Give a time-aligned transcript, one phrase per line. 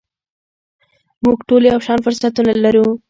[1.23, 2.87] موږ ټول یو شان فرصتونه لرو.